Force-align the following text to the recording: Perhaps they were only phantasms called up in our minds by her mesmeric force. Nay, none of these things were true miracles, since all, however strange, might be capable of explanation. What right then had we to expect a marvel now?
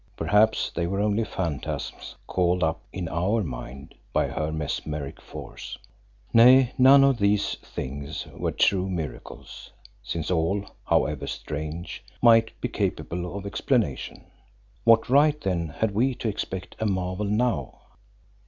Perhaps 0.17 0.71
they 0.73 0.87
were 0.87 0.99
only 0.99 1.23
phantasms 1.23 2.15
called 2.25 2.63
up 2.63 2.81
in 2.91 3.07
our 3.07 3.43
minds 3.43 3.93
by 4.11 4.25
her 4.29 4.51
mesmeric 4.51 5.21
force. 5.21 5.77
Nay, 6.33 6.71
none 6.75 7.03
of 7.03 7.19
these 7.19 7.53
things 7.57 8.25
were 8.35 8.51
true 8.51 8.89
miracles, 8.89 9.69
since 10.01 10.31
all, 10.31 10.65
however 10.87 11.27
strange, 11.27 12.03
might 12.19 12.59
be 12.59 12.67
capable 12.67 13.37
of 13.37 13.45
explanation. 13.45 14.25
What 14.85 15.07
right 15.07 15.39
then 15.39 15.67
had 15.69 15.91
we 15.91 16.15
to 16.15 16.29
expect 16.29 16.75
a 16.79 16.87
marvel 16.87 17.27
now? 17.27 17.81